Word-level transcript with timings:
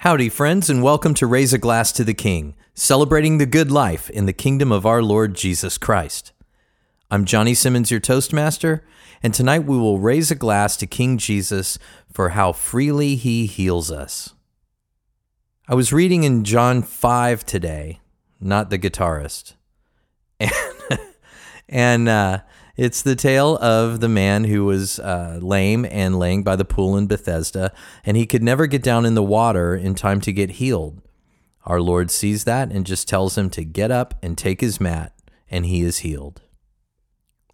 Howdy, 0.00 0.30
friends, 0.30 0.70
and 0.70 0.82
welcome 0.82 1.12
to 1.12 1.26
Raise 1.26 1.52
a 1.52 1.58
Glass 1.58 1.92
to 1.92 2.04
the 2.04 2.14
King, 2.14 2.54
celebrating 2.72 3.36
the 3.36 3.44
good 3.44 3.70
life 3.70 4.08
in 4.08 4.24
the 4.24 4.32
kingdom 4.32 4.72
of 4.72 4.86
our 4.86 5.02
Lord 5.02 5.34
Jesus 5.34 5.76
Christ. 5.76 6.32
I'm 7.10 7.26
Johnny 7.26 7.52
Simmons, 7.52 7.90
your 7.90 8.00
Toastmaster, 8.00 8.82
and 9.22 9.34
tonight 9.34 9.64
we 9.64 9.76
will 9.76 9.98
raise 9.98 10.30
a 10.30 10.34
glass 10.34 10.78
to 10.78 10.86
King 10.86 11.18
Jesus 11.18 11.78
for 12.10 12.30
how 12.30 12.52
freely 12.52 13.14
he 13.14 13.44
heals 13.44 13.90
us. 13.90 14.32
I 15.68 15.74
was 15.74 15.92
reading 15.92 16.24
in 16.24 16.44
John 16.44 16.80
5 16.80 17.44
today, 17.44 18.00
not 18.40 18.70
the 18.70 18.78
guitarist, 18.78 19.52
and, 20.40 20.52
and 21.68 22.08
uh, 22.08 22.38
it's 22.80 23.02
the 23.02 23.14
tale 23.14 23.58
of 23.58 24.00
the 24.00 24.08
man 24.08 24.44
who 24.44 24.64
was 24.64 24.98
uh, 25.00 25.38
lame 25.42 25.84
and 25.90 26.18
laying 26.18 26.42
by 26.42 26.56
the 26.56 26.64
pool 26.64 26.96
in 26.96 27.06
Bethesda, 27.06 27.74
and 28.06 28.16
he 28.16 28.24
could 28.24 28.42
never 28.42 28.66
get 28.66 28.82
down 28.82 29.04
in 29.04 29.12
the 29.12 29.22
water 29.22 29.76
in 29.76 29.94
time 29.94 30.18
to 30.22 30.32
get 30.32 30.52
healed. 30.52 31.02
Our 31.66 31.82
Lord 31.82 32.10
sees 32.10 32.44
that 32.44 32.72
and 32.72 32.86
just 32.86 33.06
tells 33.06 33.36
him 33.36 33.50
to 33.50 33.64
get 33.64 33.90
up 33.90 34.14
and 34.22 34.38
take 34.38 34.62
his 34.62 34.80
mat, 34.80 35.12
and 35.50 35.66
he 35.66 35.82
is 35.82 35.98
healed. 35.98 36.40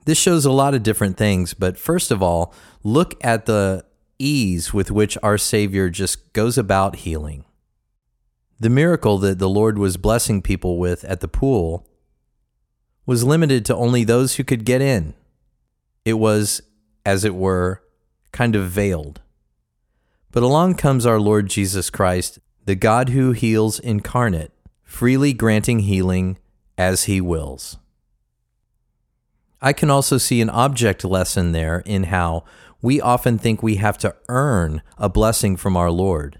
This 0.04 0.16
shows 0.16 0.44
a 0.44 0.52
lot 0.52 0.74
of 0.74 0.84
different 0.84 1.16
things, 1.16 1.54
but 1.54 1.76
first 1.76 2.12
of 2.12 2.22
all, 2.22 2.54
look 2.84 3.14
at 3.20 3.46
the 3.46 3.84
ease 4.20 4.72
with 4.72 4.92
which 4.92 5.18
our 5.24 5.38
Savior 5.38 5.90
just 5.90 6.34
goes 6.34 6.56
about 6.56 6.98
healing. 6.98 7.44
The 8.60 8.70
miracle 8.70 9.18
that 9.18 9.40
the 9.40 9.48
Lord 9.48 9.76
was 9.76 9.96
blessing 9.96 10.40
people 10.40 10.78
with 10.78 11.02
at 11.02 11.18
the 11.18 11.26
pool 11.26 11.84
was 13.06 13.24
limited 13.24 13.64
to 13.64 13.76
only 13.76 14.04
those 14.04 14.34
who 14.34 14.44
could 14.44 14.64
get 14.64 14.82
in. 14.82 15.14
It 16.04 16.14
was, 16.14 16.60
as 17.04 17.24
it 17.24 17.34
were, 17.34 17.82
kind 18.32 18.54
of 18.54 18.68
veiled. 18.68 19.20
But 20.32 20.42
along 20.42 20.74
comes 20.74 21.06
our 21.06 21.20
Lord 21.20 21.48
Jesus 21.48 21.88
Christ, 21.88 22.40
the 22.64 22.74
God 22.74 23.10
who 23.10 23.32
heals 23.32 23.78
incarnate, 23.78 24.52
freely 24.82 25.32
granting 25.32 25.80
healing 25.80 26.36
as 26.76 27.04
he 27.04 27.20
wills. 27.20 27.78
I 29.62 29.72
can 29.72 29.90
also 29.90 30.18
see 30.18 30.40
an 30.40 30.50
object 30.50 31.04
lesson 31.04 31.52
there 31.52 31.82
in 31.86 32.04
how 32.04 32.44
we 32.82 33.00
often 33.00 33.38
think 33.38 33.62
we 33.62 33.76
have 33.76 33.96
to 33.98 34.14
earn 34.28 34.82
a 34.98 35.08
blessing 35.08 35.56
from 35.56 35.76
our 35.76 35.90
Lord. 35.90 36.38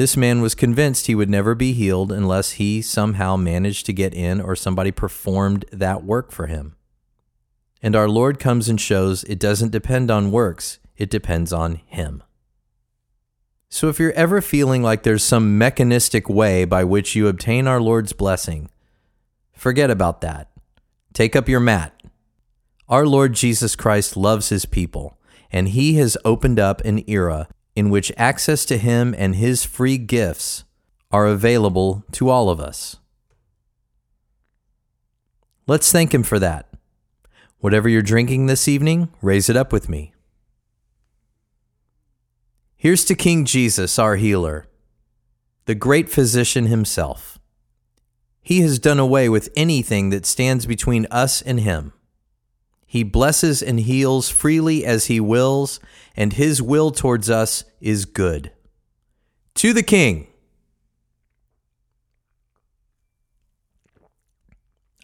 This 0.00 0.16
man 0.16 0.40
was 0.40 0.54
convinced 0.54 1.08
he 1.08 1.14
would 1.14 1.28
never 1.28 1.54
be 1.54 1.74
healed 1.74 2.10
unless 2.10 2.52
he 2.52 2.80
somehow 2.80 3.36
managed 3.36 3.84
to 3.84 3.92
get 3.92 4.14
in 4.14 4.40
or 4.40 4.56
somebody 4.56 4.90
performed 4.90 5.66
that 5.72 6.04
work 6.04 6.32
for 6.32 6.46
him. 6.46 6.74
And 7.82 7.94
our 7.94 8.08
Lord 8.08 8.38
comes 8.38 8.70
and 8.70 8.80
shows 8.80 9.24
it 9.24 9.38
doesn't 9.38 9.72
depend 9.72 10.10
on 10.10 10.32
works, 10.32 10.78
it 10.96 11.10
depends 11.10 11.52
on 11.52 11.82
Him. 11.84 12.22
So 13.68 13.90
if 13.90 13.98
you're 13.98 14.12
ever 14.12 14.40
feeling 14.40 14.82
like 14.82 15.02
there's 15.02 15.22
some 15.22 15.58
mechanistic 15.58 16.30
way 16.30 16.64
by 16.64 16.82
which 16.82 17.14
you 17.14 17.28
obtain 17.28 17.66
our 17.66 17.78
Lord's 17.78 18.14
blessing, 18.14 18.70
forget 19.52 19.90
about 19.90 20.22
that. 20.22 20.48
Take 21.12 21.36
up 21.36 21.46
your 21.46 21.60
mat. 21.60 21.92
Our 22.88 23.06
Lord 23.06 23.34
Jesus 23.34 23.76
Christ 23.76 24.16
loves 24.16 24.48
His 24.48 24.64
people, 24.64 25.18
and 25.52 25.68
He 25.68 25.96
has 25.96 26.16
opened 26.24 26.58
up 26.58 26.80
an 26.86 27.04
era 27.06 27.48
in 27.74 27.90
which 27.90 28.12
access 28.16 28.64
to 28.66 28.78
Him 28.78 29.14
and 29.16 29.36
His 29.36 29.64
free 29.64 29.98
gifts 29.98 30.64
are 31.10 31.26
available 31.26 32.04
to 32.12 32.28
all 32.28 32.50
of 32.50 32.60
us. 32.60 32.96
Let's 35.66 35.92
thank 35.92 36.12
Him 36.12 36.22
for 36.22 36.38
that. 36.38 36.68
Whatever 37.58 37.88
you're 37.88 38.02
drinking 38.02 38.46
this 38.46 38.66
evening, 38.66 39.08
raise 39.20 39.48
it 39.48 39.56
up 39.56 39.72
with 39.72 39.88
me. 39.88 40.12
Here's 42.76 43.04
to 43.04 43.14
King 43.14 43.44
Jesus, 43.44 43.98
our 43.98 44.16
healer, 44.16 44.66
the 45.66 45.74
great 45.74 46.08
physician 46.08 46.66
himself. 46.66 47.38
He 48.40 48.60
has 48.60 48.78
done 48.78 48.98
away 48.98 49.28
with 49.28 49.50
anything 49.54 50.10
that 50.10 50.26
stands 50.26 50.66
between 50.66 51.06
us 51.10 51.42
and 51.42 51.60
Him. 51.60 51.92
He 52.90 53.04
blesses 53.04 53.62
and 53.62 53.78
heals 53.78 54.30
freely 54.30 54.84
as 54.84 55.06
he 55.06 55.20
wills, 55.20 55.78
and 56.16 56.32
his 56.32 56.60
will 56.60 56.90
towards 56.90 57.30
us 57.30 57.62
is 57.80 58.04
good. 58.04 58.50
To 59.54 59.72
the 59.72 59.84
King. 59.84 60.26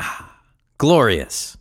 Ah, 0.01 0.41
glorious. 0.79 1.57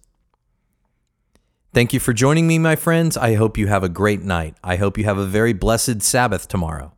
Thank 1.75 1.93
you 1.93 1.99
for 1.99 2.11
joining 2.11 2.47
me, 2.47 2.57
my 2.57 2.75
friends. 2.75 3.15
I 3.15 3.35
hope 3.35 3.55
you 3.55 3.67
have 3.67 3.83
a 3.83 3.87
great 3.87 4.23
night. 4.23 4.55
I 4.63 4.77
hope 4.77 4.97
you 4.97 5.03
have 5.03 5.19
a 5.19 5.27
very 5.27 5.53
blessed 5.53 6.01
Sabbath 6.01 6.47
tomorrow. 6.47 6.93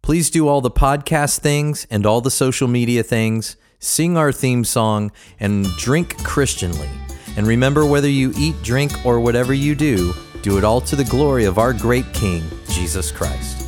Please 0.00 0.30
do 0.30 0.48
all 0.48 0.62
the 0.62 0.70
podcast 0.70 1.40
things 1.40 1.86
and 1.90 2.06
all 2.06 2.22
the 2.22 2.30
social 2.30 2.68
media 2.68 3.02
things, 3.02 3.56
sing 3.80 4.16
our 4.16 4.32
theme 4.32 4.64
song, 4.64 5.12
and 5.38 5.66
drink 5.76 6.24
Christianly. 6.24 6.88
And 7.36 7.46
remember, 7.46 7.84
whether 7.84 8.08
you 8.08 8.32
eat, 8.36 8.54
drink, 8.62 8.92
or 9.04 9.20
whatever 9.20 9.52
you 9.52 9.74
do, 9.74 10.14
do 10.42 10.58
it 10.58 10.64
all 10.64 10.80
to 10.82 10.96
the 10.96 11.04
glory 11.04 11.44
of 11.44 11.58
our 11.58 11.72
great 11.72 12.10
King, 12.12 12.42
Jesus 12.68 13.12
Christ. 13.12 13.65